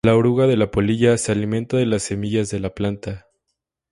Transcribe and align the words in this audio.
La 0.03 0.15
oruga 0.17 0.47
de 0.47 0.57
la 0.57 0.71
polilla 0.71 1.15
se 1.19 1.31
alimenta 1.31 1.77
de 1.77 1.85
las 1.85 2.01
semillas 2.01 2.49
de 2.49 2.59
la 2.59 2.73
planta. 2.73 3.27